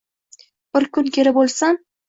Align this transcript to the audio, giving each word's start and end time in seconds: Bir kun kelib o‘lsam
Bir 0.77 0.89
kun 0.97 1.13
kelib 1.19 1.41
o‘lsam 1.45 1.83